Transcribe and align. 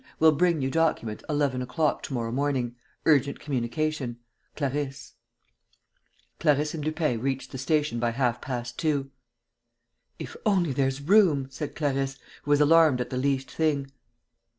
Will 0.17 0.31
bring 0.31 0.63
you 0.63 0.71
document 0.71 1.21
eleven 1.29 1.61
o'clock 1.61 2.01
to 2.01 2.13
morrow 2.15 2.31
morning. 2.31 2.75
Urgent 3.05 3.39
communication. 3.39 4.17
"CLARISSE." 4.55 5.13
Clarisse 6.39 6.73
and 6.73 6.83
Lupin 6.83 7.21
reached 7.21 7.51
the 7.51 7.59
station 7.59 7.99
by 7.99 8.09
half 8.09 8.41
past 8.41 8.79
two. 8.79 9.11
"If 10.17 10.35
only 10.43 10.73
there's 10.73 11.01
room!" 11.01 11.49
said 11.51 11.75
Clarisse, 11.75 12.17
who 12.41 12.49
was 12.49 12.59
alarmed 12.61 12.99
at 12.99 13.11
the 13.11 13.15
least 13.17 13.51
thing. 13.51 13.91